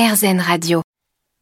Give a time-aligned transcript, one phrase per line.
[0.00, 0.80] RZN Radio.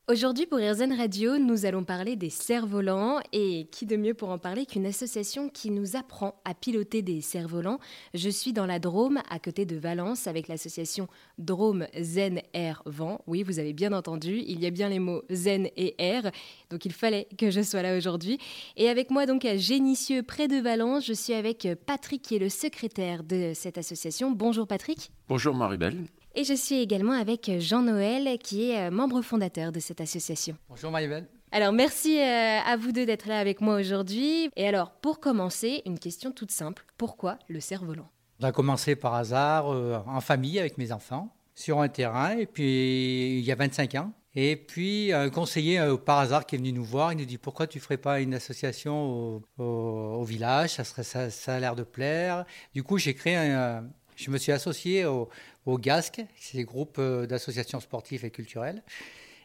[0.09, 4.39] Aujourd'hui pour RZN Radio, nous allons parler des cerfs-volants et qui de mieux pour en
[4.39, 7.79] parler qu'une association qui nous apprend à piloter des cerfs-volants.
[8.15, 11.07] Je suis dans la Drôme à côté de Valence avec l'association
[11.39, 13.21] Drôme Zen Air Vent.
[13.29, 16.29] Oui, vous avez bien entendu, il y a bien les mots zen et air,
[16.69, 18.39] donc il fallait que je sois là aujourd'hui.
[18.77, 22.41] Et avec moi donc à Génissieux près de Valence, je suis avec Patrick qui est
[22.41, 24.33] le secrétaire de cette association.
[24.33, 25.13] Bonjour Patrick.
[25.29, 26.07] Bonjour Maribel.
[26.35, 30.57] Et je suis également avec Jean-Noël, qui est euh, membre fondateur de cette association.
[30.69, 31.27] Bonjour Maribel.
[31.51, 34.51] Alors merci euh, à vous deux d'être là avec moi aujourd'hui.
[34.55, 36.85] Et alors, pour commencer, une question toute simple.
[36.99, 38.09] Pourquoi le cerf-volant?
[38.41, 42.47] On a commencé par hasard, euh, en famille, avec mes enfants, sur un terrain, et
[42.47, 44.13] puis il y a 25 ans.
[44.35, 47.67] Et puis un conseiller par hasard qui est venu nous voir, il nous dit pourquoi
[47.67, 52.45] tu ferais pas une association au, village, ça, serait, ça, ça a l'air de plaire.
[52.75, 53.89] Du coup j'ai créé un,
[54.19, 55.29] je me suis associé au,
[55.65, 58.83] au GASC, c'est le groupe euh, d'associations sportives et culturelles.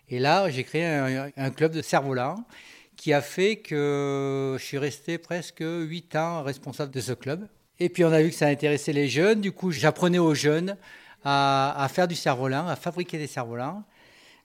[0.09, 2.43] Et là, j'ai créé un, club de cerf-volant
[2.97, 7.47] qui a fait que je suis resté presque 8 ans responsable de ce club.
[7.79, 10.77] Et puis on a vu que ça intéressait les jeunes, du coup j'apprenais aux jeunes
[11.23, 13.83] à, faire du cerf-volant, à fabriquer des cerfs-volants.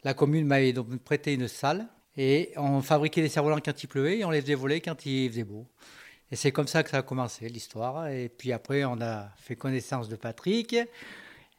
[0.04, 4.18] La commune m'avait donc prêté une salle et on fabriquait des cerfs-volants quand il pleuvait
[4.18, 5.66] et on les faisait voler quand il faisait beau.
[6.30, 8.08] Et c'est comme ça que ça a commencé l'histoire.
[8.08, 10.76] Et puis après, on a fait connaissance de Patrick,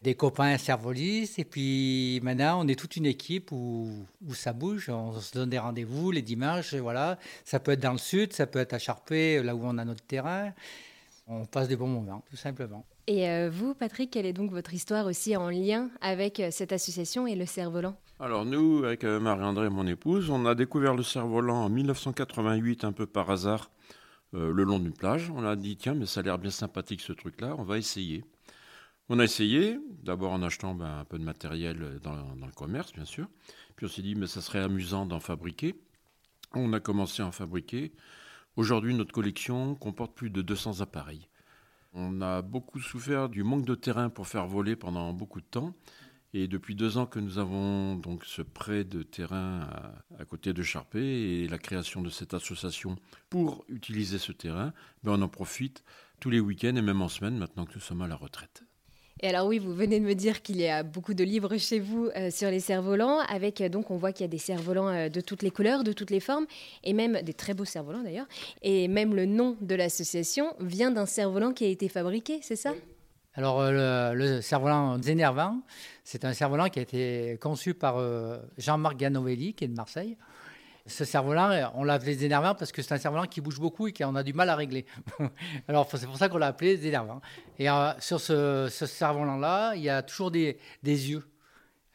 [0.02, 1.39] des copains cervolistes.
[1.39, 3.89] Et puis maintenant, on est toute une équipe où,
[4.28, 4.89] où ça bouge.
[4.89, 6.73] On se donne des rendez-vous les dimanches.
[6.73, 7.17] Et voilà.
[7.45, 9.86] Ça peut être dans le sud, ça peut être à Charpé, là où on a
[9.86, 10.53] notre terrain.
[11.28, 12.86] On passe des bons moments, tout simplement.
[13.06, 16.72] Et euh, vous, Patrick, quelle est donc votre histoire aussi en lien avec euh, cette
[16.72, 17.95] association et le cerf-volant?
[18.20, 22.92] Alors nous, avec euh, Marie-André, mon épouse, on a découvert le cerf-volant en 1988 un
[22.92, 23.72] peu par hasard
[24.33, 25.31] euh, le long d'une plage.
[25.31, 28.23] On a dit, tiens, mais ça a l'air bien sympathique ce truc-là, on va essayer.
[29.09, 33.05] On a essayé, d'abord en achetant ben, un peu de matériel dans, le commerce, bien
[33.05, 33.27] sûr.
[33.75, 35.75] Puis on s'est dit, mais ça serait amusant d'en fabriquer.
[36.53, 37.91] On a commencé à en fabriquer.
[38.55, 41.27] Aujourd'hui, notre collection comporte plus de 200 appareils.
[41.93, 45.73] On a beaucoup souffert du manque de terrain pour faire voler pendant beaucoup de temps.
[46.34, 49.67] Et depuis deux ans que nous avons donc ce prêt de terrain
[50.20, 52.98] à, côté de Charpé et la création de cette association
[53.30, 54.72] pour utiliser ce terrain,
[55.04, 55.84] ben on en profite
[56.20, 58.64] tous les week-ends et même en semaine maintenant que nous sommes à la retraite.
[59.22, 61.80] Et alors oui, vous venez de me dire qu'il y a beaucoup de livres chez
[61.80, 64.88] vous euh, sur les cerfs-volants, avec euh, donc on voit qu'il y a des cerfs-volants
[64.88, 66.46] euh, de toutes les couleurs, de toutes les formes,
[66.86, 68.28] et même des très beaux cerfs-volants d'ailleurs.
[68.61, 72.73] Et même le nom de l'association vient d'un cerf-volant qui a été fabriqué, c'est ça?
[73.39, 75.61] Alors, euh, le, cerf-volant Zénervant,
[76.04, 80.17] c'est un cerf-volant qui a été conçu par euh, Jean-Marc Ganovelli, qui est de Marseille.
[80.86, 83.94] Ce cerf-volant, on l'a appelé Zénervant parce que c'est un cerf-volant qui bouge beaucoup et
[83.94, 84.86] qu'on a du mal à régler.
[85.70, 87.22] Alors, c'est pour ça qu'on l'a appelé Zénervant.
[87.58, 91.26] Et euh, sur ce, cerf-volant-là, il y a toujours des, yeux.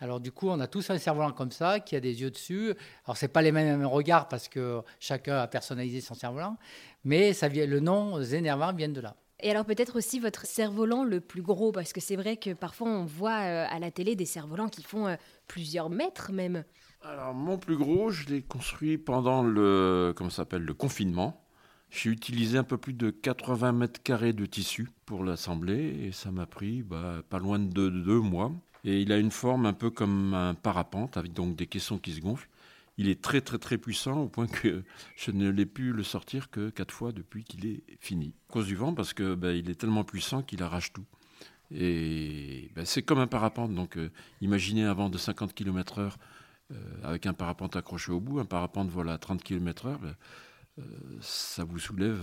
[0.00, 2.72] Alors du coup, on a tous un cerf-volant comme ça, qui a des yeux dessus.
[3.04, 6.56] Alors c'est pas les mêmes regards parce que chacun a personnalisé son cerf-volant,
[7.04, 9.14] mais le nom Zénervant vient de là.
[9.44, 12.88] Et alors peut-être aussi votre cerf-volant le plus gros, parce que c'est vrai que parfois
[12.88, 15.16] on voit euh, à la télé des cerfs-volants qui font euh,
[15.48, 16.64] plusieurs mètres même.
[17.02, 21.44] Alors mon plus gros, je l'ai construit pendant le, comment s'appelle, le confinement.
[21.90, 26.30] J'ai utilisé un peu plus de 80 mètres carrés de tissu pour l'assembler et ça
[26.30, 28.50] m'a pris bah, pas loin de deux, deux, mois.
[28.84, 32.14] Et il a une forme un peu comme un parapente avec donc des caissons qui
[32.14, 32.48] se gonflent
[32.96, 34.84] il est très très très puissant au point que
[35.16, 38.34] je ne l'ai pu le sortir que quatre fois depuis qu'il est fini.
[38.48, 41.04] À cause du vent, parce que ben, il est tellement puissant qu'il arrache tout.
[41.70, 43.74] Et ben, c'est comme un parapente.
[43.74, 44.10] Donc euh,
[44.40, 46.12] imaginez un vent de 50 km/h
[46.72, 50.14] euh, avec un parapente accroché au bout, un parapente vole à 30 km/h, ben,
[50.78, 50.82] euh,
[51.20, 52.20] ça vous soulève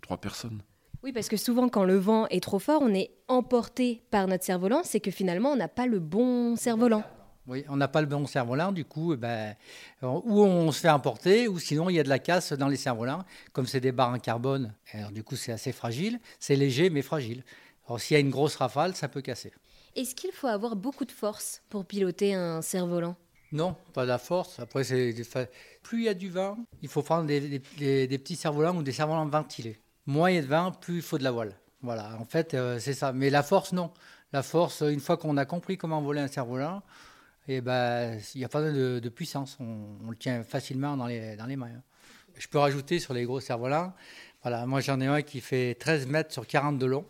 [0.00, 0.62] trois personnes.
[1.02, 4.44] Oui, parce que souvent, quand le vent est trop fort, on est emporté par notre
[4.44, 4.82] cerf-volant.
[4.84, 7.02] C'est que finalement, on n'a pas le bon cerf-volant.
[7.46, 9.56] Oui, on n'a pas le bon cerf-volant, du coup, eh ben,
[10.02, 12.76] ou on se fait emporter, ou sinon il y a de la casse dans les
[12.76, 13.24] cerfs-volants.
[13.52, 17.02] Comme c'est des barres en carbone, alors, du coup c'est assez fragile, c'est léger mais
[17.02, 17.42] fragile.
[17.86, 19.52] Alors s'il y a une grosse rafale, ça peut casser.
[19.96, 23.16] Est-ce qu'il faut avoir beaucoup de force pour piloter un cerf-volant?
[23.52, 24.60] Non, pas de la force.
[24.60, 24.82] Après,
[25.82, 29.26] plus il y a du vent, il faut prendre des, petits cerfs-volants ou des cerfs-volants
[29.26, 29.80] ventilés.
[30.06, 31.56] Moins il y a de vent, plus il faut de la voile.
[31.82, 33.12] Voilà, en fait, euh, c'est ça.
[33.12, 33.90] Mais la force, non.
[34.32, 36.82] La force, une fois qu'on a compris comment voler un cerf-volant,
[37.50, 39.56] et ben, il n'y a pas de, de puissance.
[39.58, 41.66] On, le tient facilement dans les, dans les mains.
[41.66, 41.82] Hein.
[42.38, 43.92] Je peux rajouter sur les gros cerfs-volants.
[44.42, 47.04] Voilà, moi j'en ai un qui fait 13 mètres sur 40 de long.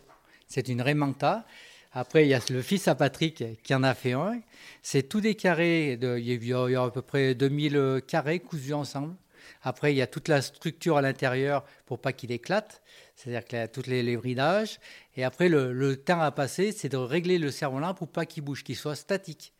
[0.47, 1.45] C'est une Remanta.
[1.93, 4.41] Après, il y a le fils à Patrick qui en a fait un.
[4.81, 5.95] C'est tout des carrés.
[5.97, 9.13] De, il, y a, à peu près 2000 carrés cousus ensemble.
[9.61, 12.81] Après, il y a toute la structure à l'intérieur pour pas qu'il éclate.
[13.15, 14.79] C'est-à-dire qu'il y a tous les, les, bridages.
[15.15, 18.43] Et après, le, le temps à passer, c'est de régler le cerf-volant pour pas qu'il
[18.43, 19.53] bouge, qu'il soit statique.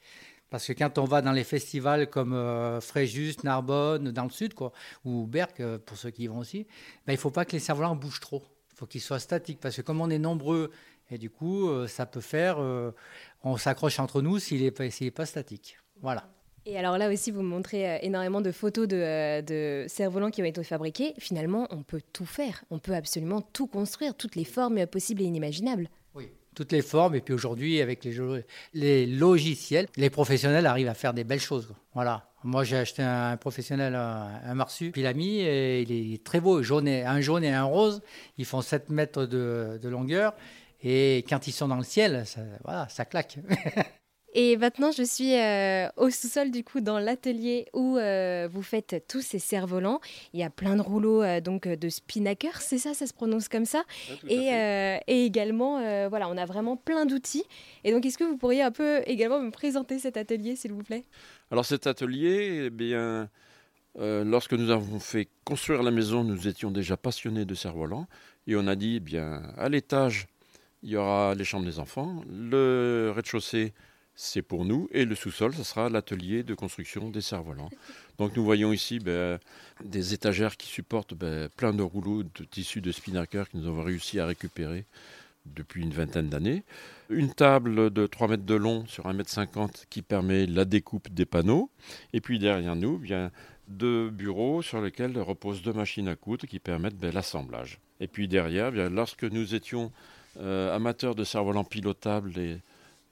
[0.51, 4.53] Parce que quand on va dans les festivals comme euh, Fréjus, Narbonne, dans le sud,
[5.05, 6.67] ou Berck, euh, pour ceux qui y vont aussi,
[7.07, 8.43] ben, il ne faut pas que les cerfs-volants bougent trop.
[8.73, 9.61] Il faut qu'ils soient statiques.
[9.61, 10.69] Parce que comme on est nombreux,
[11.09, 12.57] et du coup, euh, ça peut faire.
[13.43, 14.83] on s'accroche entre nous s'il n'est pas,
[15.15, 15.77] pas statique.
[16.01, 16.27] Voilà.
[16.65, 20.61] Et alors là aussi, vous montrez énormément de photos de, de cerfs-volants qui ont été
[20.65, 21.13] fabriqués.
[21.17, 22.65] Finalement, on peut tout faire.
[22.71, 25.87] On peut absolument tout construire, toutes les formes possibles et inimaginables
[26.55, 27.15] toutes les formes.
[27.15, 28.05] Et puis aujourd'hui, avec
[28.73, 31.73] les, logiciels, les professionnels arrivent à faire des belles choses.
[31.93, 32.27] Voilà.
[32.43, 36.87] Moi, j'ai acheté un, professionnel, un, Marsu, puis l'ami, et il est très beau, jaune
[36.87, 38.01] et, un jaune et un rose.
[38.37, 40.33] Ils font 7 mètres de, longueur.
[40.83, 42.23] Et quand ils sont dans le ciel,
[42.63, 43.37] voilà, ça claque.
[44.33, 49.03] Et maintenant, je suis euh, au sous-sol, du coup, dans l'atelier où euh, vous faites
[49.09, 49.99] tous ces cerfs-volants.
[50.33, 53.49] Il y a plein de rouleaux euh, donc de spinnaker, c'est ça, ça se prononce
[53.49, 53.83] comme ça?
[54.27, 54.49] et,
[55.07, 55.79] et, également,
[56.09, 57.43] voilà, on a vraiment plein d'outils.
[57.83, 60.83] Et donc, est-ce que vous pourriez un peu également me présenter cet atelier, s'il vous
[60.83, 61.03] plaît?
[61.51, 63.29] Alors, cet atelier, eh bien,
[63.97, 68.07] lorsque nous avons fait construire la maison, nous étions déjà passionnés de cerfs-volants.
[68.47, 70.27] Et on a dit, eh bien, à l'étage,
[70.83, 72.23] il y aura les chambres des enfants.
[72.27, 73.73] Le rez-de-chaussée,
[74.15, 74.87] c'est pour nous.
[74.91, 77.69] Et le sous-sol, ce sera l'atelier de construction des cerfs-volants.
[78.17, 79.39] Donc nous voyons ici ben,
[79.83, 83.83] des étagères qui supportent ben, plein de rouleaux de tissus de spinnaker que nous avons
[83.83, 84.85] réussi à récupérer
[85.45, 86.63] depuis une vingtaine d'années.
[87.09, 91.09] Une table de 3 mètres de long sur 1 mètre 50 qui permet la découpe
[91.09, 91.69] des panneaux.
[92.13, 93.31] Et puis derrière nous, bien,
[93.67, 97.79] deux bureaux sur lesquels reposent deux machines à coudre qui permettent ben, l'assemblage.
[97.99, 99.91] Et puis derrière, lorsque nous étions
[100.39, 102.59] euh, amateurs de cerfs-volants pilotables et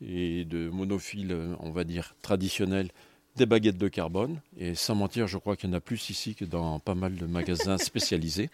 [0.01, 2.89] et de monophiles, on va dire, traditionnels,
[3.35, 4.39] des baguettes de carbone.
[4.57, 7.15] Et sans mentir, je crois qu'il y en a plus ici que dans pas mal
[7.15, 8.49] de magasins spécialisés.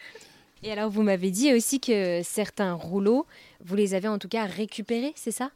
[0.64, 3.26] Et alors, vous m'avez dit aussi que certains rouleaux,
[3.64, 5.52] vous les avez en tout cas récupérés, c'est ça?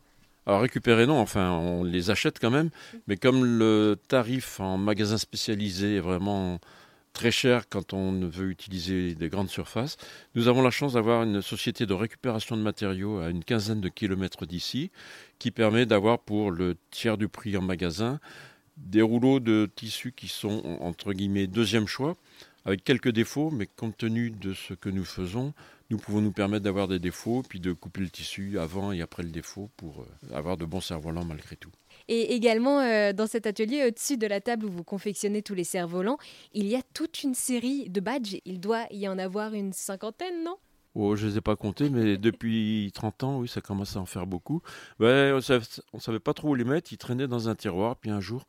[0.45, 2.71] Alors récupérer non, enfin on les achète quand même,
[3.07, 6.59] mais comme le tarif en magasin spécialisé est vraiment
[7.19, 9.98] très cher quand on veut utiliser des grandes surfaces.
[10.36, 13.89] Nous avons la chance d'avoir une société de récupération de matériaux à une quinzaine de
[13.89, 14.89] kilomètres d'ici
[15.38, 18.21] qui permet d'avoir pour le tiers du prix en magasin
[18.77, 22.16] des rouleaux de tissu qui sont entre guillemets deuxième choix
[22.65, 25.53] avec quelques défauts, mais compte tenu de ce que nous faisons,
[25.89, 29.23] nous pouvons nous permettre d'avoir des défauts, puis de couper le tissu avant et après
[29.23, 31.71] le défaut pour euh, avoir de bons cerfs-volants malgré tout.
[32.07, 35.63] Et également, euh, dans cet atelier, au-dessus de la table où vous confectionnez tous les
[35.63, 36.17] cerfs-volants,
[36.53, 38.38] il y a toute une série de badges.
[38.45, 40.57] Il doit y en avoir une cinquantaine, non?
[40.95, 44.00] Oh, je ne les ai pas comptés, mais depuis 30 ans, oui, ça commence à
[44.00, 44.62] en faire beaucoup.
[45.00, 45.39] on ne
[46.00, 48.47] savait, pas trop où les mettre, ils traînaient dans un tiroir, puis un jour,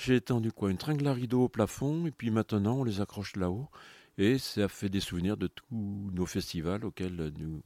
[0.00, 3.34] j'ai étendu quoi Une tringle à rideau au plafond, et puis maintenant, on les accroche
[3.34, 3.68] là-haut.
[4.16, 7.62] Et ça fait des souvenirs de tous nos festivals auxquels nous,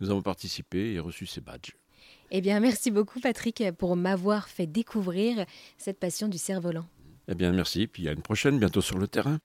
[0.00, 1.76] nous avons participé et reçu ces badges.
[2.30, 5.46] Eh bien, merci beaucoup Patrick pour m'avoir fait découvrir
[5.78, 6.86] cette passion du cerf-volant.
[7.28, 7.86] Eh bien, merci.
[7.86, 9.38] Puis à une prochaine, bientôt sur le terrain.